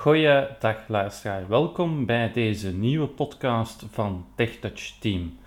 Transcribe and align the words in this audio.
Goeiedag 0.00 0.88
luisteraar, 0.88 1.48
welkom 1.48 2.06
bij 2.06 2.32
deze 2.32 2.72
nieuwe 2.72 3.06
podcast 3.06 3.86
van 3.90 4.26
TechTouch 4.34 4.98
Team. 5.00 5.38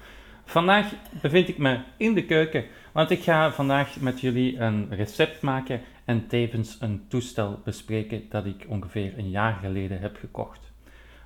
Vandaag 0.45 0.91
bevind 1.21 1.47
ik 1.47 1.57
me 1.57 1.79
in 1.97 2.13
de 2.13 2.25
keuken, 2.25 2.65
want 2.91 3.09
ik 3.09 3.23
ga 3.23 3.51
vandaag 3.51 3.99
met 3.99 4.21
jullie 4.21 4.59
een 4.59 4.87
recept 4.89 5.41
maken 5.41 5.81
en 6.05 6.27
tevens 6.27 6.77
een 6.79 7.05
toestel 7.07 7.59
bespreken 7.63 8.25
dat 8.29 8.45
ik 8.45 8.65
ongeveer 8.67 9.17
een 9.17 9.29
jaar 9.29 9.57
geleden 9.61 9.99
heb 9.99 10.17
gekocht. 10.19 10.71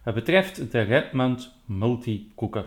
Het 0.04 0.14
betreft 0.14 0.72
de 0.72 0.82
Redmond 0.82 1.54
Multi 1.66 2.32
Cooker. 2.36 2.66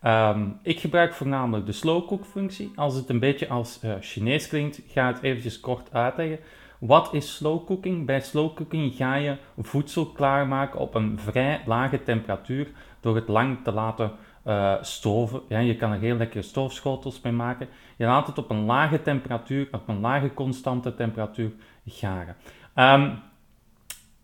Ehm, 0.00 0.48
ik 0.62 0.80
gebruik 0.80 1.14
voornamelijk 1.14 1.66
de 1.66 1.72
slow 1.72 2.06
cook 2.06 2.24
functie. 2.24 2.72
Als 2.74 2.94
het 2.94 3.08
een 3.08 3.20
beetje 3.20 3.48
als 3.48 3.80
uh, 3.84 3.94
Chinees 4.00 4.48
klinkt, 4.48 4.80
ga 4.88 5.06
het 5.06 5.22
eventjes 5.22 5.60
kort 5.60 5.92
uitleggen. 5.92 6.38
Wat 6.78 7.14
is 7.14 7.36
slow 7.36 7.66
cooking? 7.66 8.06
Bij 8.06 8.20
slow 8.20 8.54
cooking 8.54 8.94
ga 8.94 9.14
je 9.14 9.36
voedsel 9.58 10.06
klaarmaken 10.06 10.80
op 10.80 10.94
een 10.94 11.18
vrij 11.18 11.60
lage 11.66 12.02
temperatuur 12.02 12.68
door 13.00 13.14
het 13.14 13.28
lang 13.28 13.58
te 13.64 13.72
laten 13.72 14.12
uh, 14.46 14.74
stoven. 14.80 15.40
Ja, 15.48 15.58
je 15.58 15.76
kan 15.76 15.92
er 15.92 15.98
heel 15.98 16.16
lekkere 16.16 16.42
stoofschotels 16.42 17.20
mee 17.20 17.32
maken. 17.32 17.68
Je 17.96 18.04
laat 18.04 18.26
het 18.26 18.38
op 18.38 18.50
een 18.50 18.64
lage 18.64 19.02
temperatuur, 19.02 19.68
op 19.72 19.88
een 19.88 20.00
lage 20.00 20.34
constante 20.34 20.94
temperatuur 20.94 21.52
garen. 21.86 22.36
Um, 22.74 23.18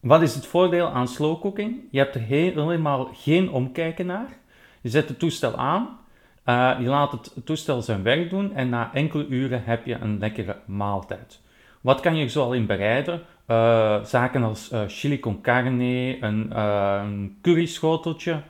wat 0.00 0.22
is 0.22 0.34
het 0.34 0.46
voordeel 0.46 0.88
aan 0.88 1.08
slow 1.08 1.40
cooking? 1.40 1.80
Je 1.90 1.98
hebt 1.98 2.14
er 2.14 2.20
helemaal 2.20 3.10
geen 3.12 3.50
omkijken 3.50 4.06
naar. 4.06 4.36
Je 4.80 4.88
zet 4.88 5.08
het 5.08 5.18
toestel 5.18 5.56
aan, 5.56 5.98
uh, 6.46 6.76
je 6.80 6.86
laat 6.86 7.12
het 7.12 7.32
toestel 7.44 7.82
zijn 7.82 8.02
werk 8.02 8.30
doen 8.30 8.52
en 8.52 8.68
na 8.68 8.94
enkele 8.94 9.26
uren 9.26 9.64
heb 9.64 9.86
je 9.86 9.94
een 9.94 10.18
lekkere 10.18 10.56
maaltijd. 10.66 11.40
Wat 11.84 12.00
kan 12.00 12.16
je 12.16 12.24
er 12.24 12.30
zoal 12.30 12.52
in 12.52 12.66
bereiden? 12.66 13.22
Uh, 13.48 14.04
zaken 14.04 14.42
als 14.42 14.72
uh, 14.72 14.82
chili 14.86 15.18
con 15.20 15.40
carne, 15.40 16.22
een, 16.22 16.50
uh, 16.52 17.00
een 17.02 17.38
curryschoteltje, 17.42 18.42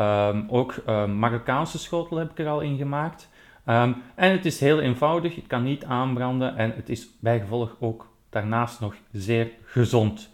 um, 0.00 0.46
ook 0.48 0.84
Marokkaanse 1.06 1.78
schotel 1.78 2.16
heb 2.16 2.30
ik 2.30 2.38
er 2.38 2.48
al 2.48 2.60
in 2.60 2.76
gemaakt. 2.76 3.30
Um, 3.66 4.02
en 4.14 4.30
het 4.30 4.44
is 4.44 4.60
heel 4.60 4.80
eenvoudig, 4.80 5.34
het 5.34 5.46
kan 5.46 5.62
niet 5.62 5.84
aanbranden 5.84 6.56
en 6.56 6.72
het 6.76 6.88
is 6.88 7.08
bijgevolg 7.20 7.76
ook 7.80 8.12
daarnaast 8.30 8.80
nog 8.80 8.94
zeer 9.12 9.50
gezond. 9.64 10.30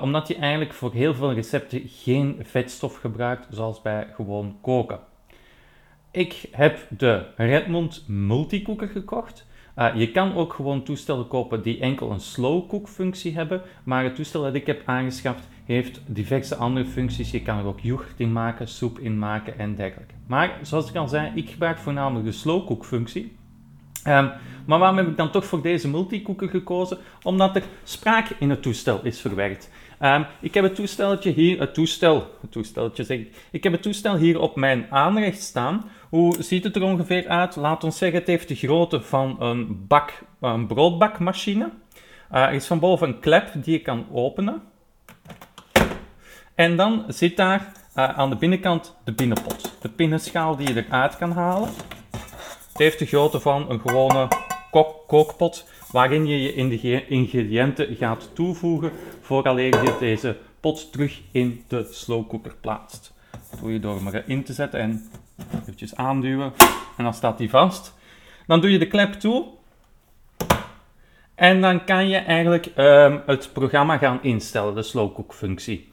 omdat 0.00 0.28
je 0.28 0.36
eigenlijk 0.36 0.72
voor 0.72 0.92
heel 0.92 1.14
veel 1.14 1.32
recepten 1.32 1.82
geen 1.86 2.36
vetstof 2.42 2.96
gebruikt, 2.96 3.46
zoals 3.50 3.82
bij 3.82 4.06
gewoon 4.14 4.58
koken. 4.60 4.98
Ik 6.10 6.48
heb 6.50 6.78
de 6.88 7.26
Redmond 7.36 8.04
Multicooker 8.06 8.88
gekocht. 8.88 9.46
Uh, 9.78 9.94
je 9.94 10.10
kan 10.10 10.34
ook 10.34 10.52
gewoon 10.52 10.82
toestellen 10.82 11.28
kopen 11.28 11.62
die 11.62 11.80
enkel 11.80 12.10
een 12.10 12.20
slow 12.20 12.68
cook 12.68 12.88
functie 12.88 13.34
hebben, 13.34 13.62
maar 13.84 14.04
het 14.04 14.14
toestel 14.14 14.42
dat 14.42 14.54
ik 14.54 14.66
heb 14.66 14.82
aangeschaft 14.84 15.48
heeft 15.64 16.00
diverse 16.06 16.56
andere 16.56 16.86
functies. 16.86 17.30
Je 17.30 17.42
kan 17.42 17.58
er 17.58 17.64
ook 17.64 17.80
yoghurt 17.80 18.20
in 18.20 18.32
maken, 18.32 18.68
soep 18.68 18.98
in 18.98 19.18
maken 19.18 19.58
en 19.58 19.74
dergelijke. 19.74 20.14
Maar 20.26 20.58
zoals 20.62 20.88
ik 20.88 20.96
al 20.96 21.08
zei, 21.08 21.32
ik 21.34 21.50
gebruik 21.50 21.78
voornamelijk 21.78 22.26
de 22.26 22.32
slow 22.32 22.66
cook 22.66 22.84
functie. 22.84 23.36
Um, 24.06 24.30
maar 24.66 24.78
waarom 24.78 24.96
heb 24.96 25.08
ik 25.08 25.16
dan 25.16 25.30
toch 25.30 25.44
voor 25.44 25.62
deze 25.62 25.88
multicooker 25.88 26.48
gekozen? 26.48 26.98
Omdat 27.22 27.56
er 27.56 27.62
spraak 27.84 28.28
in 28.38 28.50
het 28.50 28.62
toestel 28.62 29.00
is 29.02 29.20
verwerkt. 29.20 29.70
Um, 30.02 30.26
ik 30.40 30.54
heb 30.54 30.64
het 30.64 30.74
toestelletje 30.74 31.30
hier, 31.30 31.60
het 31.60 31.74
toestel, 31.74 32.26
het 32.74 32.90
zeg 32.92 33.18
ik, 33.50 33.62
heb 33.62 33.72
het 33.72 33.82
toestel 33.82 34.16
hier 34.16 34.40
op 34.40 34.56
mijn 34.56 34.86
aanrecht 34.90 35.42
staan. 35.42 35.90
Hoe 36.08 36.42
ziet 36.42 36.64
het 36.64 36.76
er 36.76 36.82
ongeveer 36.82 37.28
uit? 37.28 37.56
Laat 37.56 37.84
ons 37.84 37.98
zeggen, 37.98 38.18
het 38.18 38.28
heeft 38.28 38.48
de 38.48 38.54
grootte 38.54 39.02
van 39.02 39.36
een 39.42 39.86
bak, 39.86 40.22
een 40.40 40.66
broodbakmachine. 40.66 41.70
Uh, 42.32 42.42
er 42.42 42.52
is 42.52 42.66
van 42.66 42.78
boven 42.78 43.08
een 43.08 43.20
klep 43.20 43.50
die 43.54 43.72
je 43.72 43.82
kan 43.82 44.06
openen. 44.12 44.62
En 46.54 46.76
dan 46.76 47.04
zit 47.08 47.36
daar 47.36 47.72
uh, 47.96 48.18
aan 48.18 48.30
de 48.30 48.36
binnenkant 48.36 48.96
de 49.04 49.12
binnenpot. 49.12 49.76
De 49.80 49.88
pinnenschaal 49.88 50.56
die 50.56 50.74
je 50.74 50.84
eruit 50.86 51.16
kan 51.16 51.32
halen. 51.32 51.68
Het 52.68 52.78
heeft 52.78 52.98
de 52.98 53.06
grootte 53.06 53.40
van 53.40 53.70
een 53.70 53.80
gewone 53.80 54.28
kookpot 55.06 55.66
waarin 55.92 56.26
je 56.26 56.42
je 56.42 57.06
ingrediënten 57.06 57.96
gaat 57.96 58.30
toevoegen 58.34 58.92
vooraleer 59.20 59.84
je 59.84 59.96
deze 60.00 60.36
pot 60.60 60.92
terug 60.92 61.20
in 61.30 61.64
de 61.68 61.88
slowcooker 61.90 62.54
plaatst. 62.60 63.14
Dat 63.50 63.60
doe 63.60 63.72
je 63.72 63.80
door 63.80 63.94
hem 63.94 64.14
erin 64.14 64.44
te 64.44 64.52
zetten 64.52 64.80
en 64.80 65.10
eventjes 65.60 65.94
aanduwen 65.94 66.52
en 66.96 67.04
dan 67.04 67.14
staat 67.14 67.38
die 67.38 67.50
vast. 67.50 67.94
Dan 68.46 68.60
doe 68.60 68.70
je 68.70 68.78
de 68.78 68.88
klep 68.88 69.12
toe 69.12 69.46
en 71.34 71.60
dan 71.60 71.84
kan 71.84 72.08
je 72.08 72.16
eigenlijk 72.16 72.66
um, 72.76 73.22
het 73.26 73.50
programma 73.52 73.98
gaan 73.98 74.22
instellen, 74.22 74.74
de 74.74 74.82
slowcook 74.82 75.34
functie. 75.34 75.88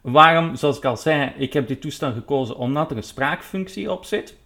Waarom, 0.00 0.56
zoals 0.56 0.76
ik 0.76 0.84
al 0.84 0.96
zei, 0.96 1.32
ik 1.36 1.52
heb 1.52 1.68
dit 1.68 1.80
toestel 1.80 2.12
gekozen 2.12 2.56
omdat 2.56 2.90
er 2.90 2.96
een 2.96 3.02
spraakfunctie 3.02 3.92
op 3.92 4.04
zit. 4.04 4.36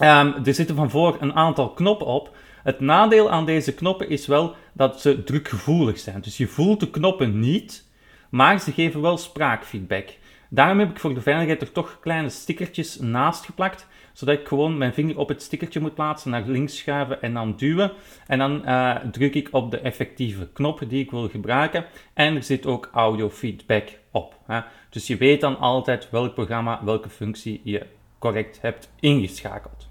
Um, 0.00 0.34
er 0.44 0.54
zitten 0.54 0.76
van 0.76 0.90
voor 0.90 1.16
een 1.20 1.34
aantal 1.34 1.70
knoppen 1.70 2.06
op. 2.06 2.36
Het 2.62 2.80
nadeel 2.80 3.30
aan 3.30 3.46
deze 3.46 3.74
knoppen 3.74 4.08
is 4.08 4.26
wel 4.26 4.54
dat 4.72 5.00
ze 5.00 5.24
drukgevoelig 5.24 5.98
zijn. 5.98 6.20
Dus 6.20 6.36
je 6.36 6.46
voelt 6.46 6.80
de 6.80 6.90
knoppen 6.90 7.40
niet, 7.40 7.88
maar 8.30 8.60
ze 8.60 8.72
geven 8.72 9.00
wel 9.00 9.18
spraakfeedback. 9.18 10.08
Daarom 10.48 10.78
heb 10.78 10.90
ik 10.90 10.98
voor 10.98 11.14
de 11.14 11.20
veiligheid 11.20 11.62
er 11.62 11.72
toch 11.72 11.98
kleine 12.00 12.28
stickertjes 12.28 12.98
naast 12.98 13.44
geplakt, 13.44 13.86
zodat 14.12 14.38
ik 14.38 14.48
gewoon 14.48 14.78
mijn 14.78 14.94
vinger 14.94 15.18
op 15.18 15.28
het 15.28 15.42
stickertje 15.42 15.80
moet 15.80 15.94
plaatsen, 15.94 16.30
naar 16.30 16.42
links 16.46 16.76
schuiven 16.76 17.22
en 17.22 17.34
dan 17.34 17.56
duwen. 17.56 17.92
En 18.26 18.38
dan 18.38 18.62
uh, 18.64 18.96
druk 18.96 19.34
ik 19.34 19.48
op 19.50 19.70
de 19.70 19.78
effectieve 19.78 20.48
knop 20.52 20.80
die 20.88 21.02
ik 21.02 21.10
wil 21.10 21.28
gebruiken. 21.28 21.84
En 22.14 22.36
er 22.36 22.42
zit 22.42 22.66
ook 22.66 22.90
audio 22.92 23.30
feedback 23.30 23.88
op. 24.10 24.38
Hè. 24.46 24.60
Dus 24.90 25.06
je 25.06 25.16
weet 25.16 25.40
dan 25.40 25.58
altijd 25.58 26.10
welk 26.10 26.34
programma, 26.34 26.80
welke 26.84 27.08
functie 27.08 27.60
je 27.64 27.86
correct 28.18 28.60
hebt 28.60 28.92
ingeschakeld. 29.00 29.88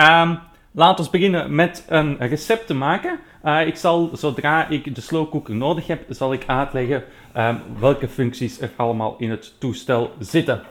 Um, 0.00 0.38
laten 0.76 1.04
we 1.04 1.10
beginnen 1.10 1.54
met 1.54 1.84
een 1.88 2.16
recept 2.18 2.66
te 2.66 2.74
maken. 2.74 3.18
Uh, 3.44 3.66
ik 3.66 3.76
zal, 3.76 4.10
zodra 4.12 4.68
ik 4.68 4.94
de 4.94 5.00
slow 5.00 5.30
cooker 5.30 5.54
nodig 5.54 5.86
heb, 5.86 6.04
zal 6.08 6.32
ik 6.32 6.42
uitleggen 6.46 7.04
um, 7.36 7.62
welke 7.78 8.08
functies 8.08 8.60
er 8.60 8.70
allemaal 8.76 9.14
in 9.18 9.30
het 9.30 9.54
toestel 9.58 10.10
zitten. 10.18 10.62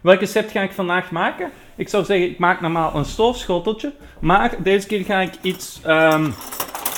Welk 0.00 0.20
recept 0.20 0.50
ga 0.50 0.60
ik 0.60 0.72
vandaag 0.72 1.10
maken? 1.10 1.50
Ik 1.76 1.88
zou 1.88 2.04
zeggen, 2.04 2.30
ik 2.30 2.38
maak 2.38 2.60
normaal 2.60 2.94
een 2.94 3.04
stoofschoteltje, 3.04 3.92
maar 4.20 4.54
deze 4.62 4.86
keer 4.86 5.04
ga 5.04 5.20
ik 5.20 5.34
iets, 5.42 5.80
um, 5.86 6.34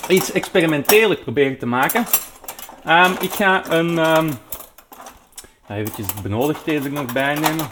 iets 0.08 0.32
experimenteler 0.32 1.16
proberen 1.16 1.58
te 1.58 1.66
maken. 1.66 2.04
ik 3.20 3.30
ga 3.30 3.72
een, 3.72 3.98
eventjes 5.68 6.06
benodigdheden 6.22 6.92
nog 6.92 7.12
bij 7.12 7.34
nemen. 7.34 7.66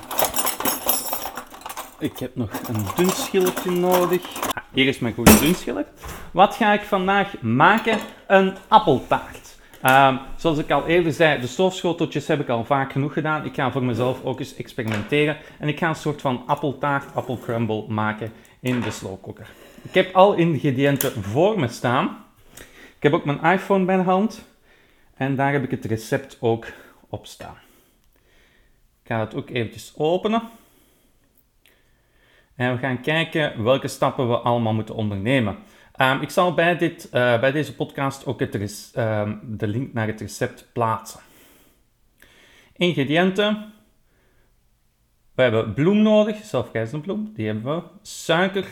Ik 2.03 2.19
heb 2.19 2.37
nog 2.37 2.51
een 2.69 2.87
dun 2.97 3.11
schilletje 3.11 3.71
nodig. 3.71 4.42
Hier 4.73 4.87
is 4.87 4.99
mijn 4.99 5.15
goede 5.15 5.39
dun 5.39 5.55
schillet. 5.55 5.87
Wat 6.31 6.55
ga 6.55 6.73
ik 6.73 6.81
vandaag 6.81 7.41
maken? 7.41 7.99
Een 8.27 8.57
appeltaart. 8.69 9.57
Um, 9.87 10.21
zoals 10.37 10.59
ik 10.59 10.71
al 10.71 10.87
eerder 10.87 11.13
zei, 11.13 11.41
de 11.41 11.47
stoofschoteltjes 11.47 12.27
heb 12.27 12.41
ik 12.41 12.49
al 12.49 12.65
vaak 12.65 12.93
genoeg 12.93 13.13
gedaan. 13.13 13.45
Ik 13.45 13.55
ga 13.55 13.73
voor 13.73 13.85
mezelf 13.85 14.25
ook 14.25 14.39
eens 14.39 14.57
experimenteren. 14.57 15.37
En 15.59 15.69
ik 15.69 15.79
ga 15.79 15.89
een 15.89 15.95
soort 15.95 16.21
van 16.21 16.43
appeltaart, 16.47 17.15
appelcrumble 17.15 17.85
maken 17.89 18.33
in 18.61 18.81
de 18.81 18.91
slowcooker. 18.91 19.49
Ik 19.83 19.95
heb 19.95 20.15
al 20.15 20.35
ingrediënten 20.35 21.23
voor 21.23 21.61
me 21.61 21.69
staan. 21.69 22.25
Ik 22.97 23.03
heb 23.03 23.13
ook 23.13 23.25
mijn 23.25 23.43
iPhone 23.43 23.85
bij 23.85 23.97
de 23.97 24.03
hand. 24.03 24.45
En 25.15 25.37
daar 25.37 25.53
heb 25.53 25.65
ik 25.65 25.71
het 25.71 25.85
recept 25.85 26.37
ook 26.41 26.67
op 27.09 27.27
staan. 27.27 27.57
Ik 29.03 29.09
ga 29.09 29.21
het 29.21 29.35
ook 29.35 29.51
eventjes 29.51 29.93
openen. 29.97 30.43
En 32.63 32.73
we 32.73 32.79
gaan 32.79 33.01
kijken 33.01 33.63
welke 33.63 33.89
stappen 33.89 34.29
we 34.29 34.37
allemaal 34.37 34.75
moeten 34.75 34.95
ondernemen. 34.95 35.57
Um, 35.97 36.21
ik 36.21 36.31
zal 36.31 36.55
bij, 36.55 36.77
dit, 36.77 37.05
uh, 37.05 37.41
bij 37.41 37.53
deze 37.53 37.75
podcast 37.75 38.27
ook 38.27 38.41
het 38.41 38.55
um, 38.97 39.41
de 39.43 39.67
link 39.67 39.93
naar 39.93 40.07
het 40.07 40.21
recept 40.21 40.69
plaatsen. 40.73 41.21
Ingrediënten. 42.77 43.73
We 45.35 45.43
hebben 45.43 45.75
bloem 45.75 46.03
nodig, 46.03 46.45
zelfrijzende 46.45 47.05
bloem, 47.05 47.33
die 47.35 47.47
hebben 47.47 47.77
we. 47.77 47.83
Suiker, 48.03 48.67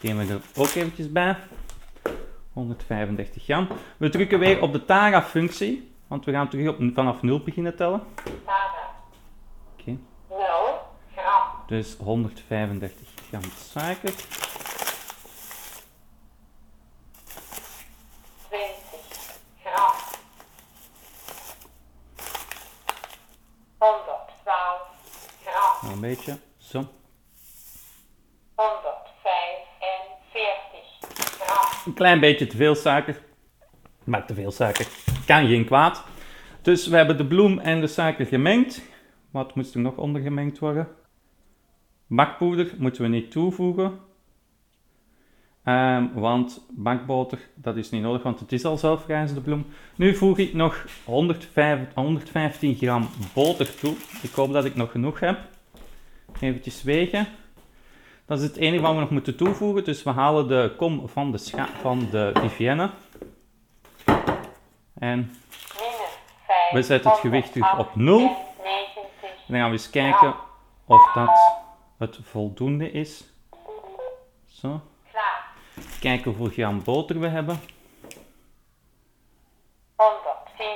Die 0.00 0.14
we 0.14 0.32
er 0.32 0.40
ook 0.56 0.68
eventjes 0.68 1.12
bij. 1.12 1.36
135 2.52 3.44
gram. 3.44 3.68
We 3.96 4.08
drukken 4.08 4.38
weer 4.38 4.62
op 4.62 4.72
de 4.72 4.84
Tara-functie, 4.84 5.92
want 6.06 6.24
we 6.24 6.32
gaan 6.32 6.48
terug 6.48 6.68
op, 6.68 6.76
vanaf 6.94 7.22
0 7.22 7.40
beginnen 7.40 7.76
tellen. 7.76 8.02
Tara. 8.44 8.90
Oké, 9.78 9.96
0 10.28 10.38
gram. 11.16 11.42
dus 11.66 11.96
135 11.98 13.08
gram 13.28 13.42
suiker. 13.72 14.12
20 18.48 19.38
gram. 19.64 19.92
112 23.78 24.80
gram. 25.44 25.82
Nog 25.82 25.92
een 25.92 26.00
beetje. 26.00 26.38
Zo. 26.72 26.88
145 28.54 29.38
gram. 31.38 31.86
Een 31.86 31.94
klein 31.94 32.20
beetje 32.20 32.46
te 32.46 32.56
veel 32.56 32.74
suiker. 32.74 33.22
Maar 34.04 34.26
te 34.26 34.34
veel 34.34 34.50
suiker 34.50 34.86
kan 35.26 35.46
geen 35.46 35.64
kwaad. 35.64 36.04
Dus 36.62 36.86
we 36.86 36.96
hebben 36.96 37.16
de 37.16 37.26
bloem 37.26 37.58
en 37.58 37.80
de 37.80 37.86
suiker 37.86 38.26
gemengd. 38.26 38.82
Wat 39.30 39.54
moest 39.54 39.74
er 39.74 39.80
nog 39.80 39.96
onder 39.96 40.22
gemengd 40.22 40.58
worden? 40.58 40.88
Bakpoeder 42.06 42.74
moeten 42.78 43.02
we 43.02 43.08
niet 43.08 43.30
toevoegen. 43.30 44.00
Ehm, 45.64 46.12
want 46.12 46.66
bakboter, 46.70 47.38
dat 47.54 47.76
is 47.76 47.90
niet 47.90 48.02
nodig, 48.02 48.22
want 48.22 48.40
het 48.40 48.52
is 48.52 48.64
al 48.64 48.76
zelfrijzende 48.76 49.40
bloem. 49.40 49.66
Nu 49.96 50.14
voeg 50.14 50.38
ik 50.38 50.54
nog 50.54 50.86
105, 51.04 51.94
115 51.94 52.74
gram 52.74 53.08
boter 53.34 53.74
toe. 53.74 53.94
Ik 54.22 54.30
hoop 54.30 54.52
dat 54.52 54.64
ik 54.64 54.74
nog 54.74 54.90
genoeg 54.90 55.20
heb. 55.20 55.51
Even 56.40 56.84
wegen. 56.84 57.28
Dat 58.26 58.38
is 58.38 58.44
het 58.44 58.56
enige 58.56 58.82
wat 58.82 58.94
we 58.94 59.00
nog 59.00 59.10
moeten 59.10 59.36
toevoegen. 59.36 59.84
Dus 59.84 60.02
we 60.02 60.10
halen 60.10 60.48
de 60.48 60.74
kom 60.76 61.08
van 61.08 61.32
de, 61.32 61.38
scha 61.38 61.68
van 61.80 62.08
de 62.10 62.30
Vivienne. 62.34 62.90
En 64.94 65.18
Minus 65.18 66.18
5. 66.46 66.72
We 66.72 66.82
zetten 66.82 67.10
het 67.10 67.20
gewicht 67.20 67.56
op 67.78 67.94
nul. 67.94 68.18
90 68.18 69.02
dan 69.46 69.60
gaan 69.60 69.66
we 69.66 69.72
eens 69.72 69.90
kijken 69.90 70.34
of 70.86 71.12
dat 71.12 71.30
het 71.98 72.18
voldoende 72.22 72.90
is. 72.90 73.24
Zo. 74.46 74.80
Kijken 76.00 76.30
hoeveel 76.30 76.64
gram 76.64 76.84
boter 76.84 77.20
we 77.20 77.28
hebben. 77.28 77.60
110 79.94 80.66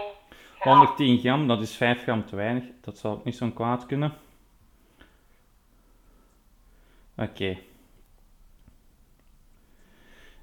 gram. 0.60 0.72
110 0.72 1.18
gram, 1.18 1.48
dat 1.48 1.60
is 1.60 1.76
5 1.76 2.02
gram 2.02 2.26
te 2.26 2.36
weinig. 2.36 2.64
Dat 2.80 2.98
zal 2.98 3.12
ook 3.12 3.24
niet 3.24 3.36
zo'n 3.36 3.52
kwaad 3.52 3.86
kunnen. 3.86 4.12
Oké. 7.16 7.58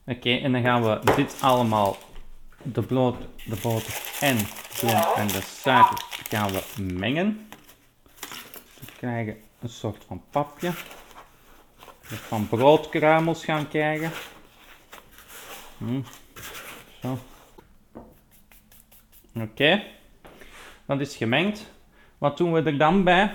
Oké, 0.06 0.36
en 0.38 0.52
dan 0.52 0.62
gaan 0.62 0.84
we 0.84 1.00
dit 1.16 1.38
allemaal, 1.42 1.98
de, 2.62 2.82
bloot, 2.82 3.16
de 3.46 3.56
boter 3.62 4.02
en 4.20 4.38
de 4.38 5.14
en 5.16 5.28
de 5.28 5.42
suiker, 5.42 6.06
gaan 6.30 6.52
we 6.52 6.82
mengen. 6.82 7.48
We 8.80 8.92
krijgen 8.98 9.38
een 9.60 9.70
soort 9.70 10.04
van 10.08 10.24
papje. 10.30 10.72
Van 12.02 12.48
broodkruimels 12.48 13.46
gaan 13.46 13.68
krijgen. 13.68 14.12
Hm. 15.78 16.02
Zo. 17.02 17.20
Oké. 19.36 19.84
Dat 20.86 21.00
is 21.00 21.16
gemengd. 21.16 21.72
Wat 22.18 22.38
doen 22.38 22.54
we 22.54 22.62
er 22.62 22.78
dan 22.78 23.04
bij? 23.04 23.32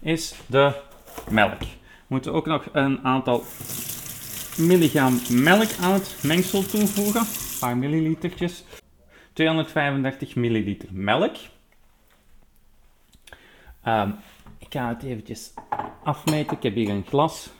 Is 0.00 0.34
de 0.46 0.80
melk. 1.30 1.62
We 2.12 2.18
moeten 2.18 2.36
ook 2.36 2.46
nog 2.46 2.68
een 2.72 3.04
aantal 3.04 3.42
milligram 4.56 5.20
melk 5.30 5.68
aan 5.80 5.92
het 5.92 6.18
mengsel 6.22 6.66
toevoegen. 6.66 7.20
Een 7.20 7.58
paar 7.60 7.76
millilitertjes. 7.76 8.64
235 9.32 10.36
milliliter 10.36 10.88
melk. 10.92 11.36
Ehm, 13.82 14.10
ik 14.58 14.66
ga 14.68 14.88
het 14.88 15.02
eventjes 15.02 15.54
afmeten. 16.04 16.56
Ik 16.56 16.62
heb 16.62 16.74
hier 16.74 16.88
een 16.88 17.06
glas. 17.06 17.50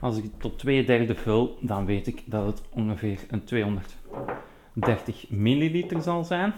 Als 0.00 0.16
ik 0.16 0.22
het 0.22 0.40
tot 0.40 0.58
twee 0.58 0.84
derde 0.84 1.14
vul, 1.14 1.58
dan 1.60 1.86
weet 1.86 2.06
ik 2.06 2.22
dat 2.26 2.46
het 2.46 2.62
ongeveer 2.70 3.18
een 3.28 3.44
230 3.44 5.30
milliliter 5.30 6.02
zal 6.02 6.24
zijn. 6.24 6.54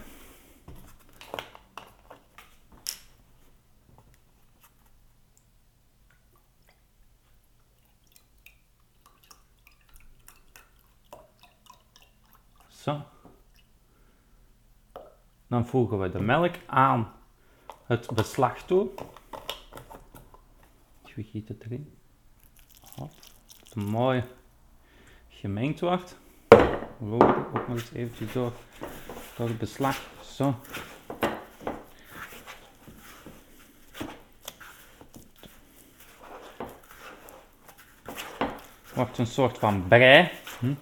Zo. 12.82 13.02
Dan 15.52 15.66
voegen 15.66 15.98
we 15.98 16.10
de 16.10 16.20
melk 16.20 16.54
aan 16.66 17.12
het 17.84 18.10
beslag 18.14 18.62
toe. 18.62 18.88
We 21.14 21.22
gieten 21.22 21.54
het 21.54 21.64
erin. 21.64 21.94
Hop. 22.94 23.10
Het 23.64 23.74
mooi 23.74 24.24
gemengd 25.28 25.80
wordt. 25.80 26.18
We 26.48 27.06
lopen 27.06 27.46
ook 27.46 27.68
nog 27.68 27.68
eens 27.68 27.92
eventjes 27.92 28.32
door, 28.32 28.52
door 29.36 29.48
het 29.48 29.58
beslag. 29.58 30.00
Zo. 30.22 30.54
Wordt 38.94 39.18
een 39.18 39.26
soort 39.26 39.58
van 39.58 39.88
brei. 39.88 40.30
Hm. 40.58 40.74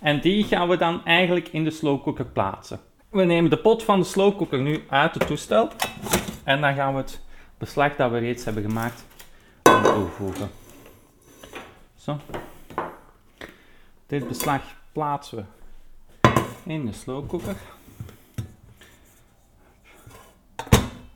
En 0.00 0.20
die 0.20 0.44
gaan 0.44 0.68
we 0.68 0.76
dan 0.76 1.04
eigenlijk 1.04 1.48
in 1.48 1.64
de 1.64 1.70
slowcooker 1.70 2.26
plaatsen. 2.26 2.80
We 3.12 3.24
nemen 3.24 3.50
de 3.50 3.58
pot 3.58 3.82
van 3.82 4.00
de 4.00 4.06
slowcooker 4.06 4.60
nu 4.60 4.84
uit 4.88 5.14
het 5.14 5.26
toestel. 5.26 5.68
En 6.44 6.60
dan 6.60 6.74
gaan 6.74 6.94
we 6.94 7.00
het 7.00 7.20
beslag 7.58 7.96
dat 7.96 8.10
we 8.10 8.18
reeds 8.18 8.44
hebben 8.44 8.62
gemaakt 8.62 9.04
toevoegen. 9.62 10.50
Zo. 11.96 12.18
Dit 14.06 14.28
beslag 14.28 14.62
plaatsen 14.92 15.46
we 16.20 16.30
in 16.64 16.86
de 16.86 16.92
slowcooker. 16.92 17.56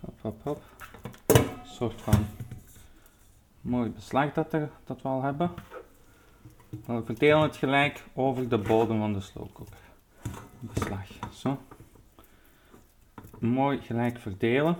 Hop, 0.00 0.18
hop, 0.20 0.42
hop. 0.42 0.62
Een 1.26 1.46
soort 1.64 2.02
van 2.02 2.26
mooi 3.60 3.90
beslag 3.90 4.32
dat, 4.32 4.52
er, 4.52 4.70
dat 4.84 5.02
we 5.02 5.08
al 5.08 5.22
hebben. 5.22 5.50
We 6.68 7.02
verdelen 7.04 7.40
het 7.40 7.56
gelijk 7.56 8.04
over 8.14 8.48
de 8.48 8.58
bodem 8.58 8.98
van 8.98 9.12
de 9.12 9.20
slowcooker. 9.20 9.85
mooi 13.38 13.80
gelijk 13.80 14.18
verdelen. 14.18 14.76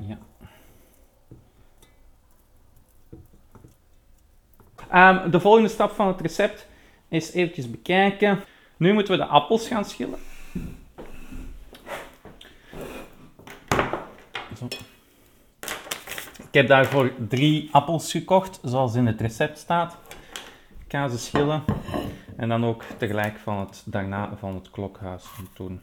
Ja. 0.00 0.18
Ehm, 4.90 5.30
de 5.30 5.40
volgende 5.40 5.68
stap 5.68 5.90
van 5.90 6.06
het 6.06 6.20
recept 6.20 6.66
is 7.08 7.32
eventjes 7.32 7.70
bekijken. 7.70 8.40
Nu 8.76 8.92
moeten 8.92 9.12
we 9.12 9.24
de 9.24 9.28
appels 9.28 9.68
gaan 9.68 9.84
schillen. 9.84 10.18
Zo. 14.58 14.66
Ik 16.36 16.62
heb 16.62 16.68
daarvoor 16.68 17.12
drie 17.28 17.68
appels 17.72 18.10
gekocht, 18.10 18.60
zoals 18.62 18.94
in 18.94 19.06
het 19.06 19.20
recept 19.20 19.58
staat. 19.58 19.98
Ik 20.84 20.92
ga 20.92 21.08
ze 21.08 21.18
schillen 21.18 21.64
en 22.36 22.48
dan 22.48 22.64
ook 22.64 22.82
tegelijk 22.82 23.38
van 23.38 23.58
het, 23.58 23.82
daarna 23.86 24.36
van 24.36 24.54
het 24.54 24.70
klokhuis 24.70 25.24
doen. 25.54 25.80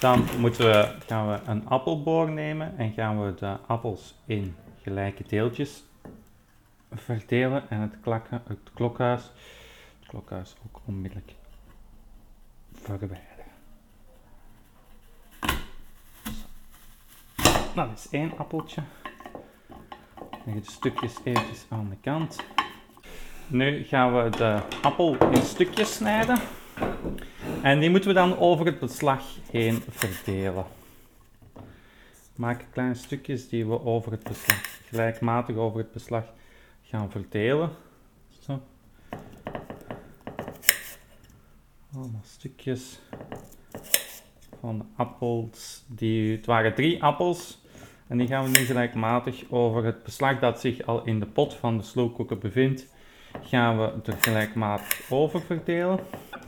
Dan 0.00 0.24
moeten 0.38 0.66
we, 0.66 0.96
gaan 1.06 1.28
we 1.28 1.40
een 1.46 1.68
appelboor 1.68 2.30
nemen 2.30 2.78
en 2.78 2.92
gaan 2.92 3.24
we 3.24 3.34
de 3.34 3.56
appels 3.66 4.14
in 4.26 4.56
gelijke 4.82 5.24
deeltjes 5.26 5.84
verdelen 6.94 7.70
en 7.70 7.80
het, 7.80 8.00
klakken, 8.00 8.42
het 8.46 8.70
klokhuis, 8.74 9.22
het 9.98 10.08
klokhuis 10.08 10.54
ook 10.66 10.80
onmiddellijk 10.84 11.32
verwijderen. 12.72 13.33
Dat 17.74 17.88
is 17.94 18.08
één 18.10 18.32
appeltje. 18.38 18.82
Leg 20.44 20.54
de 20.54 20.70
stukjes 20.70 21.14
eventjes 21.24 21.66
aan 21.68 21.88
de 21.88 21.96
kant. 22.00 22.36
Nu 23.46 23.82
gaan 23.82 24.14
we 24.14 24.30
de 24.30 24.62
appel 24.82 25.30
in 25.30 25.42
stukjes 25.42 25.94
snijden. 25.94 26.38
En 27.62 27.80
die 27.80 27.90
moeten 27.90 28.08
we 28.08 28.14
dan 28.14 28.38
over 28.38 28.66
het 28.66 28.78
beslag 28.78 29.22
heen 29.50 29.82
verdelen. 29.88 30.64
Maak 32.36 32.66
kleine 32.72 32.94
stukjes 32.94 33.48
die 33.48 33.66
we 33.66 33.84
over 33.84 34.12
het 34.12 34.22
beslag, 34.22 34.80
gelijkmatig 34.88 35.56
over 35.56 35.78
het 35.78 35.92
beslag 35.92 36.24
gaan 36.82 37.10
verdelen. 37.10 37.70
Zo. 38.40 38.62
Allemaal 41.94 42.22
stukjes 42.24 43.00
van 44.60 44.78
de 44.78 44.84
appels. 44.96 45.84
Die, 45.86 46.36
het 46.36 46.46
waren 46.46 46.74
drie 46.74 47.02
appels. 47.02 47.62
En 48.08 48.18
die 48.18 48.26
gaan 48.26 48.44
we 48.44 48.58
nu 48.58 48.64
gelijkmatig 48.64 49.44
over 49.50 49.84
het 49.84 50.02
beslag 50.02 50.38
dat 50.38 50.60
zich 50.60 50.86
al 50.86 51.04
in 51.04 51.20
de 51.20 51.26
pot 51.26 51.54
van 51.54 51.76
de 51.78 51.82
slowcooker 51.84 52.38
bevindt, 52.38 52.86
gaan 53.42 53.78
we 53.78 53.92
er 54.04 54.16
gelijkmatig 54.20 55.00
over 55.10 55.40
verdelen. 55.40 55.98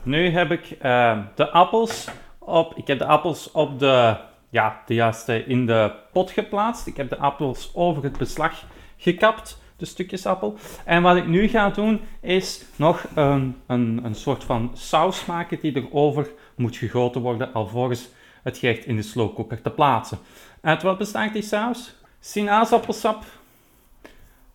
Nu 0.03 0.29
heb 0.29 0.51
ik 0.51 0.77
uh, 0.83 1.19
de 1.35 1.49
appels 1.49 2.07
op, 2.37 2.73
ik 2.75 2.87
heb 2.87 2.99
de 2.99 3.05
appels 3.05 3.51
op 3.51 3.79
de, 3.79 4.17
ja, 4.49 4.81
de 4.85 4.93
juiste 4.93 5.45
in 5.45 5.65
de 5.65 5.91
pot 6.11 6.31
geplaatst. 6.31 6.87
Ik 6.87 6.97
heb 6.97 7.09
de 7.09 7.17
appels 7.17 7.71
over 7.73 8.03
het 8.03 8.17
beslag 8.17 8.63
gekapt 8.97 9.61
de 9.77 9.85
stukjes 9.85 10.25
appel. 10.25 10.55
En 10.85 11.01
wat 11.01 11.15
ik 11.15 11.27
nu 11.27 11.47
ga 11.47 11.69
doen, 11.69 12.01
is 12.21 12.65
nog 12.75 13.05
een, 13.15 13.55
een, 13.67 13.99
een 14.03 14.15
soort 14.15 14.43
van 14.43 14.71
saus 14.73 15.25
maken 15.25 15.59
die 15.61 15.75
erover 15.75 16.29
moet 16.55 16.75
gegoten 16.75 17.21
worden, 17.21 17.53
alvorens 17.53 18.09
het 18.47 18.57
gerecht 18.57 18.85
in 18.85 18.95
de 18.95 19.01
slowcooker 19.01 19.61
te 19.61 19.69
plaatsen. 19.69 20.17
Uit 20.61 20.81
wat 20.81 20.97
bestaat 20.97 21.33
die 21.33 21.41
saus? 21.41 21.95
Sinaasappelsap. 22.19 23.23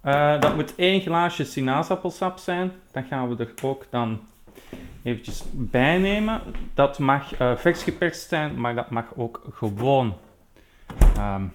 Uh, 0.05 0.41
dat 0.41 0.55
moet 0.55 0.75
één 0.75 1.01
glaasje 1.01 1.45
sinaasappelsap 1.45 2.39
zijn. 2.39 2.73
Dan 2.93 3.05
gaan 3.05 3.29
we 3.29 3.45
er 3.45 3.53
ook 3.63 3.87
dan 3.91 4.21
eventjes 5.03 5.43
bij 5.53 5.99
nemen. 5.99 6.41
Dat 6.75 6.99
mag 6.99 7.41
uh, 7.41 7.57
vers 7.57 7.83
geperst 7.83 8.29
zijn, 8.29 8.61
maar 8.61 8.75
dat 8.75 8.91
mag 8.91 9.05
ook 9.17 9.41
gewoon 9.53 10.17
um, 11.19 11.53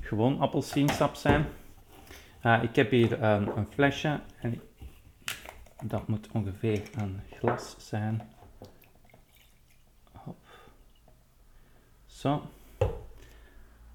gewoon 0.00 0.40
appelsiensap 0.40 1.14
zijn. 1.14 1.46
Uh, 2.42 2.62
ik 2.62 2.76
heb 2.76 2.90
hier 2.90 3.22
een, 3.22 3.56
een, 3.56 3.66
flesje 3.74 4.20
en 4.40 4.60
dat 5.82 6.08
moet 6.08 6.28
ongeveer 6.32 6.82
een 6.96 7.20
glas 7.38 7.74
zijn. 7.78 8.22
Zo. 12.20 12.42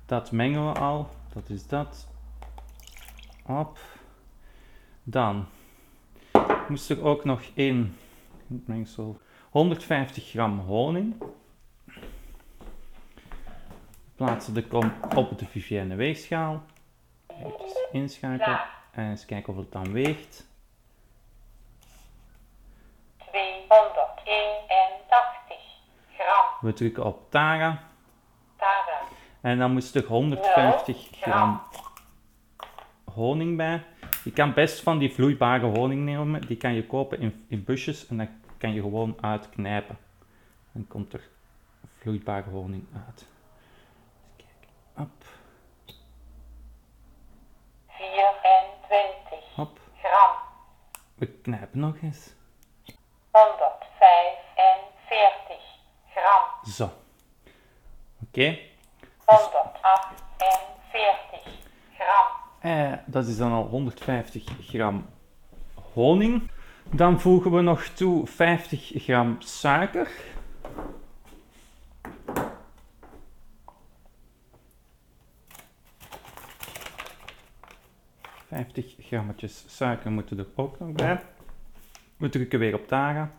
Dat 0.05 0.31
mengen 0.31 0.71
we 0.71 0.79
al. 0.79 1.09
Dat 1.33 1.49
is 1.49 1.67
dat. 1.67 2.07
Hop. 3.43 3.77
Dan 5.03 5.45
moest 6.67 6.89
er 6.89 7.03
ook 7.03 7.23
nog 7.23 7.41
in 7.53 7.97
mengsel 8.45 9.21
150 9.49 10.29
gram 10.29 10.59
honing 10.59 11.15
plaatsen 14.15 14.53
de 14.53 14.67
kom 14.67 14.93
op 15.15 15.39
de 15.39 15.45
Vivienne 15.45 15.95
weegschaal. 15.95 16.63
Even 17.27 17.87
inschakelen 17.91 18.61
en 18.91 19.09
eens 19.09 19.25
kijken 19.25 19.53
of 19.53 19.59
het 19.59 19.71
dan 19.71 19.91
weegt. 19.91 20.47
281 23.17 25.57
gram. 26.17 26.45
We 26.61 26.73
drukken 26.73 27.05
op 27.05 27.31
Tara. 27.31 27.93
En 29.45 29.57
dan 29.57 29.71
moet 29.71 29.95
er 29.95 30.05
150 30.05 31.07
gram 31.11 31.61
honing 33.13 33.57
bij. 33.57 33.83
Je 34.23 34.31
kan 34.31 34.53
best 34.53 34.81
van 34.81 34.97
die 34.97 35.13
vloeibare 35.13 35.65
honing 35.65 36.05
nemen. 36.05 36.41
Die 36.41 36.57
kan 36.57 36.73
je 36.73 36.87
kopen 36.87 37.19
in, 37.19 37.45
in 37.47 37.63
busjes 37.63 38.07
en 38.07 38.17
dan 38.17 38.29
kan 38.57 38.73
je 38.73 38.81
gewoon 38.81 39.17
uitknijpen. 39.21 39.97
Dan 40.71 40.87
komt 40.87 41.13
er 41.13 41.29
vloeibare 41.97 42.49
honing 42.49 42.87
uit. 43.07 43.25
Hop. 44.93 45.23
24 47.87 49.55
Hop. 49.55 49.79
gram. 49.97 50.35
We 51.15 51.27
knijpen 51.27 51.79
nog 51.79 52.01
eens. 52.01 52.33
145 53.31 55.57
gram. 56.09 56.43
Zo. 56.71 56.83
Oké. 56.83 56.93
Okay. 58.25 58.74
148 59.25 61.41
gram. 61.97 62.27
Eh, 62.59 62.93
dat 63.05 63.27
is 63.27 63.37
dan 63.37 63.51
al 63.51 63.63
150 63.63 64.43
gram 64.59 65.09
honing. 65.93 66.49
Dan 66.83 67.19
voegen 67.19 67.51
we 67.51 67.61
nog 67.61 67.83
toe 67.83 68.27
50 68.27 68.91
gram 68.95 69.41
suiker. 69.41 70.11
50 78.47 78.95
grammetjes 78.99 79.63
suiker 79.67 80.11
moeten 80.11 80.39
er 80.39 80.47
ook 80.55 80.79
nog 80.79 80.91
bij. 80.91 81.21
We 82.17 82.29
drukken 82.29 82.59
weer 82.59 82.73
op 82.73 82.87
Tara. 82.87 83.31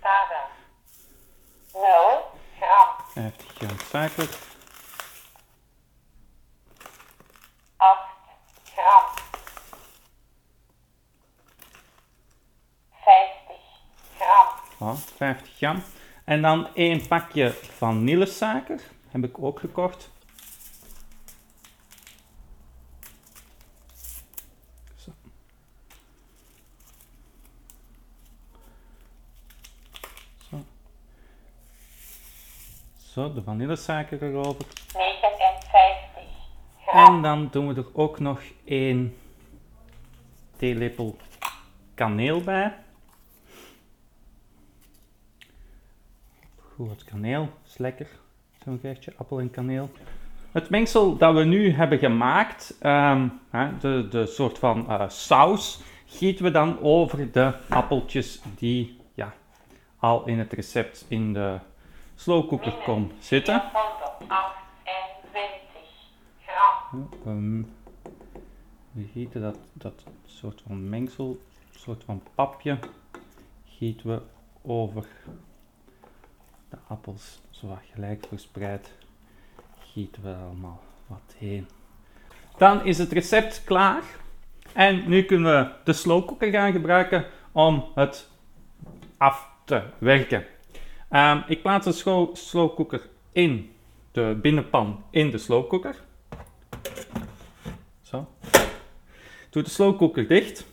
Tara. 0.00 0.46
0 1.72 2.32
gram. 3.14 3.30
50 3.30 3.54
gram 3.54 3.78
suiker. 3.90 4.28
8 7.76 7.98
gram. 8.74 9.04
50 12.90 13.56
gram. 14.18 14.88
Oh, 14.88 14.96
50 15.16 15.56
gram. 15.56 15.82
En 16.24 16.42
dan 16.42 16.68
één 16.74 17.06
pakje 17.06 17.50
vanillesuiker. 17.50 18.80
Heb 19.08 19.24
ik 19.24 19.38
ook 19.38 19.60
gekocht. 19.60 20.10
De 33.30 33.42
vanillesuiker 33.42 34.22
erover. 34.22 34.64
59 34.94 36.22
gram. 36.86 37.14
En 37.14 37.22
dan 37.22 37.48
doen 37.50 37.68
we 37.68 37.74
er 37.74 37.86
ook 37.92 38.18
nog 38.18 38.40
één 38.64 39.16
theelepel 40.56 41.16
kaneel 41.94 42.40
bij. 42.40 42.74
Goed, 46.56 46.88
wat 46.88 47.04
kaneel 47.04 47.48
is 47.66 47.78
lekker. 47.78 48.08
Zo'n 48.64 48.78
gerechtje, 48.80 49.12
appel 49.16 49.40
en 49.40 49.50
kaneel. 49.50 49.90
Het 50.52 50.70
mengsel 50.70 51.16
dat 51.16 51.34
we 51.34 51.44
nu 51.44 51.70
hebben 51.70 51.98
gemaakt, 51.98 52.78
um, 52.82 53.40
de, 53.80 54.06
de 54.10 54.26
soort 54.26 54.58
van 54.58 54.86
uh, 54.88 55.08
saus, 55.08 55.80
gieten 56.06 56.44
we 56.44 56.50
dan 56.50 56.80
over 56.80 57.32
de 57.32 57.54
appeltjes 57.68 58.42
die 58.56 59.00
ja, 59.14 59.34
al 59.98 60.26
in 60.26 60.38
het 60.38 60.52
recept 60.52 61.04
in 61.08 61.32
de 61.32 61.58
slowcooker 62.14 62.72
kon 62.84 63.12
zitten. 63.18 63.62
128 63.72 65.80
gram. 66.46 67.08
Um, 67.26 67.74
We 68.92 69.04
gieten 69.12 69.40
dat, 69.40 69.58
dat 69.72 70.04
soort 70.26 70.62
van 70.66 70.88
mengsel, 70.88 71.40
soort 71.76 72.04
van 72.04 72.22
papje, 72.34 72.78
gieten 73.64 74.08
we 74.08 74.20
over 74.62 75.06
de 76.68 76.76
appels, 76.88 77.40
zo 77.50 77.78
gelijk 77.92 78.26
verspreid, 78.28 78.92
gieten 79.92 80.22
we 80.22 80.28
er 80.28 80.36
allemaal 80.36 80.82
wat 81.06 81.34
heen. 81.38 81.68
Dan 82.56 82.84
is 82.84 82.98
het 82.98 83.12
recept 83.12 83.64
klaar. 83.64 84.02
En 84.72 85.08
nu 85.08 85.24
kunnen 85.24 85.52
we 85.52 85.72
de 85.84 85.92
slowcooker 85.92 86.50
gaan 86.50 86.72
gebruiken 86.72 87.26
om 87.52 87.84
het 87.94 88.30
af 89.16 89.48
te 89.64 89.82
werken. 89.98 90.46
Ehm, 91.12 91.40
ik 91.46 91.62
plaats 91.62 91.86
de 91.86 91.92
slow- 92.32 92.94
in 93.32 93.72
de 94.12 94.38
binnenpan 94.42 95.04
in 95.10 95.30
de 95.30 95.38
slowcooker. 95.38 95.96
Zo. 98.02 98.28
Doe 99.50 99.62
de 99.62 99.70
slowcooker 99.70 100.28
dicht. 100.28 100.66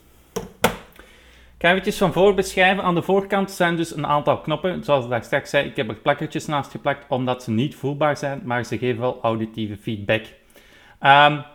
Ik 1.58 1.66
ga 1.66 1.92
van 1.92 2.14
voor 2.14 2.34
beschrijven. 2.34 2.84
Aan 2.84 2.96
de 2.96 3.02
voorkant 3.02 3.52
zijn 3.52 3.76
dus 3.76 3.96
een 3.96 4.08
aantal 4.08 4.42
knoppen. 4.42 4.84
Zoals 4.84 5.04
ik 5.04 5.10
daar 5.10 5.24
straks 5.24 5.50
zei, 5.50 5.68
ik 5.68 5.76
heb 5.76 5.90
er 5.90 5.96
plakkertjes 5.96 6.46
naast 6.46 6.72
geplakt 6.72 7.06
omdat 7.10 7.44
ze 7.44 7.52
niet 7.52 7.76
voelbaar 7.76 8.18
zijn, 8.18 8.42
maar 8.44 8.64
ze 8.64 8.78
geven 8.78 9.02
wel 9.02 9.20
auditieve 9.22 9.78
feedback. 9.78 10.22
Het 11.00 11.46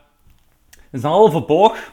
is 0.93 1.03
een 1.03 1.11
halve 1.11 1.41
boog. 1.41 1.93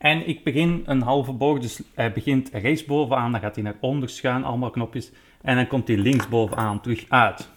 En 0.00 0.28
ik 0.28 0.44
begin 0.44 0.82
een 0.86 1.02
halve 1.02 1.32
boog, 1.32 1.58
dus 1.58 1.82
hij 1.94 2.12
begint 2.12 2.50
rechts 2.52 2.84
bovenaan, 2.84 3.32
dan 3.32 3.40
gaat 3.40 3.54
hij 3.54 3.64
naar 3.64 3.76
onder 3.80 4.08
schuin, 4.08 4.44
allemaal 4.44 4.70
knopjes. 4.70 5.10
En 5.42 5.56
dan 5.56 5.66
komt 5.66 5.88
hij 5.88 5.96
links 5.96 6.28
bovenaan 6.28 6.80
terug 6.80 7.04
uit. 7.08 7.48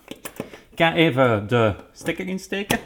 Ik 0.70 0.80
ga 0.80 0.94
even 0.94 1.48
de 1.48 1.76
stekker 1.92 2.28
insteken. 2.28 2.80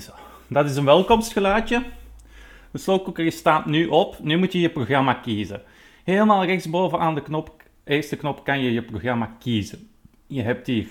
Zo. 0.00 0.12
Dat 0.46 0.70
is 0.70 0.76
een 0.76 0.84
welkomstgeluidje. 0.84 1.84
De 2.70 2.78
slowcooker 2.78 3.32
staat 3.32 3.66
nu 3.66 3.86
op. 3.86 4.18
Nu 4.18 4.36
moet 4.36 4.52
je 4.52 4.60
je 4.60 4.70
programma 4.70 5.14
kiezen. 5.14 5.62
Helemaal 6.04 6.44
rechtsboven 6.44 6.98
aan 6.98 7.14
de 7.14 7.22
knop, 7.22 7.62
eerste 7.84 8.16
knop 8.16 8.44
kan 8.44 8.60
je 8.60 8.72
je 8.72 8.82
programma 8.82 9.36
kiezen. 9.38 9.90
Je 10.26 10.42
hebt 10.42 10.66
hier 10.66 10.88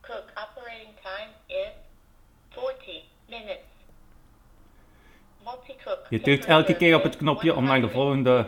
Cook 0.00 0.24
operating 0.34 0.94
time 1.02 1.30
is 1.46 1.68
40 2.48 3.02
minutes. 3.28 3.68
Multi-cook. 5.44 5.79
Je 6.08 6.20
drukt 6.20 6.44
elke 6.44 6.76
keer 6.76 6.96
op 6.96 7.02
het 7.02 7.16
knopje 7.16 7.54
om 7.54 7.64
naar 7.64 7.80
de 7.80 7.88
volgende 7.88 8.46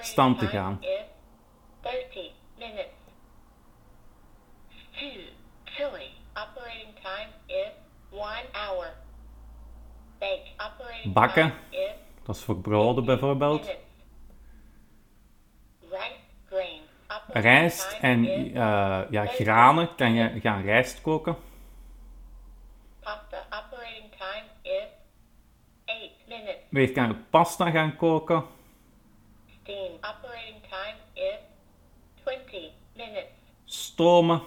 stand 0.00 0.38
te 0.38 0.46
gaan. 0.46 0.78
Is 0.80 0.88
30 1.80 2.30
minutes. 2.58 2.86
Stew, 4.68 5.20
chili. 5.64 6.10
Operating 6.34 6.94
time 7.02 7.30
is 7.46 7.70
1 8.10 8.20
hour. 8.52 8.94
Bake. 10.18 10.48
Operating 10.56 11.12
Bakken. 11.12 11.54
Dat 12.22 12.36
is 12.36 12.42
voor 12.42 12.56
broden 12.56 13.04
bijvoorbeeld. 13.04 13.76
Rijst 17.32 17.98
en 18.00 18.26
eh, 18.26 19.00
ja, 19.10 19.26
granen 19.26 19.94
kan 19.94 20.14
je 20.14 20.40
gaan 20.40 20.62
rijst 20.62 21.00
koken. 21.00 21.36
Pasta 23.00 23.46
operating 23.50 24.10
time 24.10 24.44
is 24.62 24.88
8 25.84 26.57
kan 26.70 27.08
je 27.08 27.14
pasta 27.30 27.70
gaan 27.70 27.96
koken. 27.96 28.44
Steam 29.62 29.92
operating 29.94 30.62
time 30.62 30.96
is 31.12 31.38
20 32.24 32.70
minutes. 32.96 33.24
Stomen. 33.64 34.42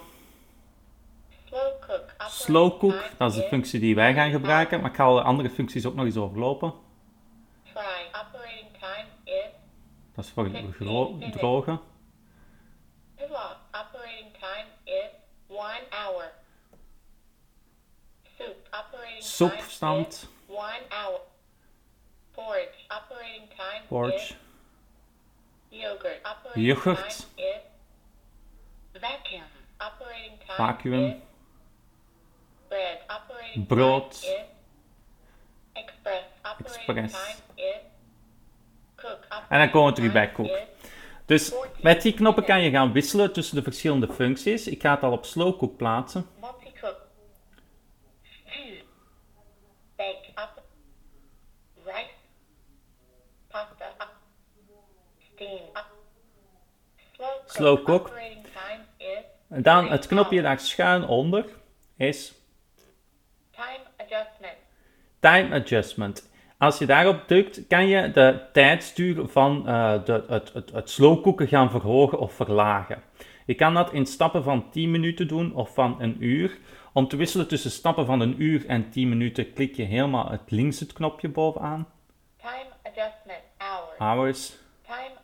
Slow 1.48 1.80
cook 1.80 2.14
Slow 2.28 2.78
cook, 2.78 3.10
dat 3.18 3.30
is 3.30 3.36
de 3.36 3.48
functie 3.48 3.80
die 3.80 3.94
wij 3.94 4.14
gaan 4.14 4.30
gebruiken. 4.30 4.80
Maar 4.80 4.90
ik 4.90 4.96
ga 4.96 5.04
alle 5.04 5.22
andere 5.22 5.50
functies 5.50 5.86
ook 5.86 5.94
nog 5.94 6.04
eens 6.04 6.16
overlopen. 6.16 6.72
Fry 7.64 8.06
operating 8.06 8.70
time 8.80 9.06
is 9.24 9.50
Dat 10.14 10.24
is 10.24 10.30
voor 10.30 10.44
het 10.44 11.32
drogen. 11.32 11.80
pilaf 13.16 13.56
operating 13.72 14.32
time 14.32 14.66
is 14.84 15.10
1 15.48 15.58
hour. 15.90 16.32
Soup 18.36 18.56
operating 18.70 19.24
time 19.78 20.06
is 20.06 20.26
1 20.48 20.58
hour. 20.88 21.20
Porridge 22.44 22.78
operating 22.90 23.48
time 23.56 24.12
is 24.14 24.34
yogurt 25.70 26.20
operating 26.24 26.66
Yoghurt. 26.66 26.96
time 26.96 27.36
is 27.36 29.00
vacuum 29.00 29.42
operating 29.78 30.38
time 30.46 30.56
Vacuüm. 30.56 31.04
is 31.06 31.14
bread 32.68 32.98
operating 33.08 33.66
Brood. 33.66 34.10
time 34.10 34.32
is 34.32 35.82
express 35.82 36.24
operating 36.42 36.98
Express. 36.98 37.12
time 37.12 37.42
is 37.56 37.76
cook 38.96 39.18
En 39.48 39.58
dan 39.58 39.70
komen 39.70 39.88
we 39.88 39.94
terug 39.94 40.12
bij 40.12 40.32
cook. 40.32 40.46
is 40.46 40.62
Dus 41.26 41.52
met 41.80 42.02
die 42.02 42.14
knoppen 42.14 42.44
kan 42.44 42.62
je 42.62 42.70
gaan 42.70 42.92
wisselen 42.92 43.32
tussen 43.32 43.56
de 43.56 43.62
verschillende 43.62 44.12
functies. 44.12 44.66
Ik 44.66 44.80
ga 44.80 44.94
het 44.94 45.02
al 45.02 45.12
op 45.12 45.24
slow 45.24 45.58
cook 45.58 45.76
plaatsen. 45.76 46.26
Slow 57.62 57.84
cook. 57.84 58.10
En 59.48 59.62
dan 59.62 59.90
het 59.90 60.06
knopje 60.06 60.42
daar 60.42 60.60
schuin 60.60 61.06
onder 61.06 61.44
is 61.96 62.32
time 63.50 63.84
adjustment. 63.96 64.56
Time 65.20 65.54
Adjustment. 65.54 66.30
Als 66.58 66.78
je 66.78 66.86
daarop 66.86 67.26
drukt, 67.26 67.66
kan 67.66 67.86
je 67.86 68.10
de 68.10 68.40
tijdstuur 68.52 69.28
van 69.28 69.68
eh, 69.68 70.04
de, 70.04 70.24
het, 70.28 70.52
het, 70.52 70.72
het 70.72 70.90
slowcooken 70.90 71.48
gaan 71.48 71.70
verhogen 71.70 72.18
of 72.18 72.32
verlagen. 72.32 73.02
Je 73.46 73.54
kan 73.54 73.74
dat 73.74 73.92
in 73.92 74.06
stappen 74.06 74.42
van 74.42 74.70
10 74.70 74.90
minuten 74.90 75.28
doen 75.28 75.54
of 75.54 75.74
van 75.74 75.96
een 75.98 76.24
uur. 76.24 76.58
Om 76.92 77.08
te 77.08 77.16
wisselen 77.16 77.48
tussen 77.48 77.70
stappen 77.70 78.06
van 78.06 78.20
een 78.20 78.42
uur 78.42 78.66
en 78.66 78.90
10 78.90 79.08
minuten 79.08 79.52
klik 79.52 79.76
je 79.76 79.82
helemaal 79.82 80.30
het 80.30 80.50
links 80.50 80.80
het 80.80 80.92
knopje 80.92 81.28
bovenaan. 81.28 81.88
Time 82.36 82.70
adjustment 82.82 83.42
hours. 83.56 83.98
Hours. 83.98 84.56
Time 84.86 85.21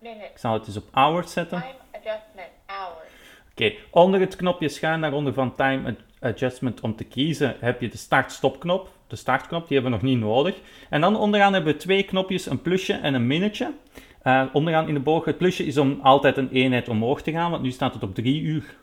Ik 0.00 0.30
zal 0.38 0.52
het 0.52 0.66
eens 0.66 0.76
op 0.76 0.88
hours 0.90 1.32
zetten. 1.32 1.58
Time 1.60 1.74
adjustment 1.92 2.48
hours. 2.66 3.08
Oké, 3.50 3.72
onder 3.90 4.20
het 4.20 4.36
knopje 4.36 4.68
schuin 4.68 5.00
daaronder 5.00 5.32
van 5.32 5.54
Time 5.54 5.88
Ad- 5.88 6.30
Adjustment 6.32 6.80
om 6.80 6.96
te 6.96 7.04
kiezen 7.04 7.56
heb 7.60 7.80
je 7.80 7.88
de 7.88 7.96
start-stop-knop. 7.96 8.90
De 9.06 9.16
startknop, 9.16 9.68
die 9.68 9.78
hebben 9.80 9.98
we 9.98 10.06
nog 10.06 10.14
niet 10.14 10.24
nodig. 10.24 10.60
En 10.90 11.00
dan 11.00 11.16
onderaan 11.16 11.52
hebben 11.52 11.72
we 11.72 11.78
twee 11.78 12.02
knopjes, 12.02 12.46
een 12.46 12.62
plusje 12.62 12.92
en 12.92 13.14
een 13.14 13.26
minnetje. 13.26 13.74
Eh, 14.22 14.46
onderaan 14.52 14.88
in 14.88 14.94
de 14.94 15.00
boog, 15.00 15.24
het 15.24 15.38
plusje 15.38 15.64
is 15.64 15.78
om 15.78 16.00
altijd 16.02 16.36
een 16.36 16.50
eenheid 16.50 16.88
omhoog 16.88 17.22
te 17.22 17.30
gaan, 17.32 17.50
want 17.50 17.62
nu 17.62 17.70
staat 17.70 17.94
het 17.94 18.02
op 18.02 18.14
3 18.14 18.40
uur. 18.42 18.76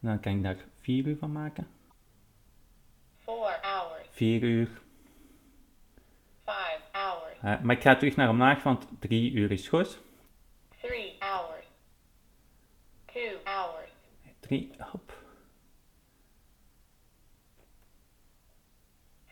Dan 0.00 0.20
kan 0.20 0.32
ik 0.32 0.42
daar 0.42 0.56
4 0.80 1.06
uur 1.06 1.16
van 1.16 1.32
maken. 1.32 1.66
4 3.24 3.34
hours. 3.62 4.06
4 4.10 4.42
uur. 4.42 4.68
5 7.40 7.42
hours. 7.42 7.58
Eh, 7.58 7.64
maar 7.64 7.76
ik 7.76 7.82
ga 7.82 7.96
terug 7.96 8.16
naar 8.16 8.28
omlaag, 8.28 8.62
want 8.62 8.86
3 8.98 9.32
uur 9.32 9.50
is 9.50 9.68
goed. 9.68 10.00
3 10.80 11.16
hours. 11.18 11.64
2 13.04 13.36
hours. 13.44 13.90
3, 14.40 14.70
hop. 14.78 15.12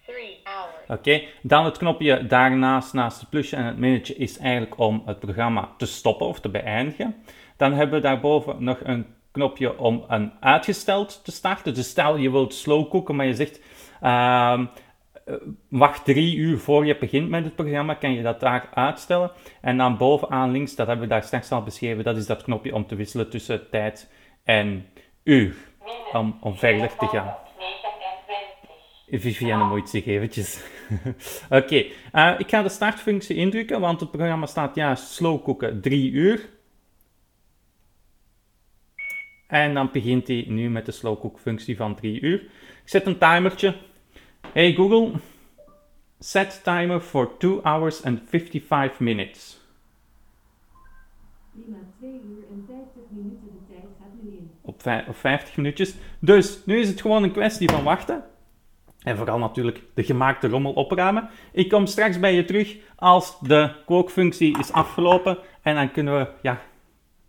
3 0.07 0.41
hours. 0.45 0.89
Oké, 0.89 1.23
dan 1.43 1.65
het 1.65 1.79
knopje 1.79 2.27
daarnaast, 2.27 2.93
naast 2.93 3.21
het 3.21 3.31
plusje 3.31 3.57
en 3.57 3.65
het 3.65 3.79
minnetje, 3.79 4.15
is 4.15 4.39
eigenlijk 4.39 4.79
om 4.79 5.03
het 5.07 5.19
programma 5.19 5.75
te 5.77 5.87
stoppen 5.87 6.27
of 6.27 6.41
te 6.41 6.49
beëindigen. 6.49 7.15
Dan 7.57 7.73
hebben 7.73 7.95
we 7.95 8.07
daarboven 8.07 8.65
nog 8.65 8.81
een 8.83 9.07
knopje 9.31 9.79
om 9.79 10.05
een 10.09 10.33
uitgesteld 10.41 11.25
te 11.25 11.33
starten. 11.33 11.75
Dus 11.75 11.89
stel 11.89 12.17
je 12.17 12.31
wilt 12.31 12.55
slow 12.55 12.91
cooken, 12.91 13.17
maar 13.17 13.27
je 13.27 13.35
zegt 13.35 13.61
ehm, 14.01 14.61
eh, 14.61 14.67
wacht 15.69 16.05
drie 16.05 16.37
uur 16.37 16.59
voor 16.59 16.87
je 16.87 16.99
begint 16.99 17.29
met 17.29 17.45
het 17.45 17.55
programma, 17.55 17.95
kan 17.95 18.13
je 18.13 18.23
dat 18.23 18.41
daar 18.41 18.69
uitstellen. 18.75 19.31
En 19.61 19.77
dan 19.77 19.97
bovenaan 19.97 20.51
links, 20.51 20.75
dat 20.75 20.87
hebben 20.87 21.09
we 21.09 21.15
daar 21.15 21.23
straks 21.23 21.51
al 21.51 21.63
beschreven, 21.63 22.05
dat 22.05 22.17
is 22.17 22.27
dat 22.27 22.43
knopje 22.43 22.75
om 22.75 22.87
te 22.87 22.95
wisselen 22.95 23.31
tussen 23.31 23.71
tijd 23.71 24.11
en 24.45 24.87
uur. 25.23 25.55
Om, 26.13 26.39
om 26.41 26.57
verder 26.57 26.97
te 26.97 27.07
gaan. 27.07 27.35
29. 29.09 29.21
Vivienne 29.21 29.65
moet 29.65 29.91
zich 29.91 30.07
eventjes. 30.07 30.65
Oké, 31.51 31.85
eh, 32.13 32.35
ik 32.39 32.49
ga 32.49 32.63
de 32.63 32.69
startfunctie 32.69 33.37
indrukken, 33.37 33.81
want 33.81 34.01
het 34.01 34.11
programma 34.11 34.47
staat 34.47 34.75
juist 34.75 35.09
slow 35.09 35.45
cooken 35.45 35.81
3 35.81 36.11
uur. 36.11 36.49
En 39.47 39.75
dan 39.75 39.89
begint 39.93 40.27
hij 40.27 40.45
nu 40.49 40.71
met 40.71 40.87
de 40.87 40.93
slow 40.93 41.21
cook 41.21 41.41
functie 41.41 41.77
van 41.77 41.95
3 41.95 42.21
uur. 42.21 42.41
Ik 42.41 42.51
zet 42.85 43.07
een 43.07 43.19
timertje. 43.19 43.75
Hey 44.55 44.73
Google, 44.73 45.21
set 46.21 46.61
timer 46.63 47.01
for 47.01 47.37
2 47.39 47.61
hours 47.65 48.05
and 48.05 48.21
55 48.29 49.01
minutes. 49.01 49.59
Prima 51.53 51.79
2 51.99 52.11
uur 52.11 52.45
en 52.51 52.65
50 52.67 53.03
minuten. 53.09 53.49
de 53.53 53.75
tijd 53.75 53.85
gaat 53.99 54.23
nu 54.23 54.31
in. 54.31 54.51
op 55.09 55.17
50 55.17 55.57
minuutjes. 55.57 55.95
Dus 56.19 56.61
nu 56.67 56.79
is 56.79 56.89
het 56.89 57.01
gewoon 57.01 57.23
een 57.23 57.33
kwestie 57.33 57.71
van 57.71 57.85
wachten. 57.85 58.25
En 59.03 59.17
vooral 59.17 59.39
natuurlijk 59.39 59.83
de 59.95 60.03
gemaakte 60.03 60.49
rommel 60.49 60.73
opruimen. 60.73 61.29
Ik 61.53 61.69
kom 61.69 61.87
straks 61.87 62.21
bij 62.21 62.35
je 62.35 62.45
terug 62.45 62.77
als 62.97 63.41
de 63.41 63.75
kookfunctie 63.87 64.59
is 64.59 64.73
afgelopen. 64.73 65.39
En 65.63 65.75
dan 65.75 65.91
kunnen 65.91 66.19
we, 66.19 66.29
ja, 66.43 66.61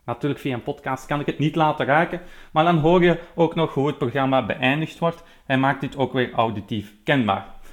natuurlijk 0.06 0.42
via 0.42 0.54
een 0.54 0.64
podcast 0.64 1.06
kan 1.06 1.20
ik 1.20 1.26
het 1.26 1.40
niet 1.40 1.56
laten 1.56 1.86
raken. 1.86 2.22
Maar 2.52 2.64
dan 2.64 2.78
hoor 2.78 3.04
je 3.04 3.20
ook 3.36 3.56
nog 3.56 3.74
hoe 3.74 3.88
het 3.88 3.98
programma 3.98 4.46
beëindigd 4.46 5.00
wordt. 5.00 5.24
En 5.46 5.60
maakt 5.60 5.82
dit 5.82 5.98
ook 5.98 6.14
weer 6.14 6.34
auditief 6.34 6.94
kenbaar. 7.04 7.55